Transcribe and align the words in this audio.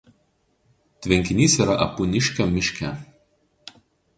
Tvenkinys 1.05 1.57
yra 1.65 1.75
Apūniškio 1.87 2.49
miške. 2.55 2.91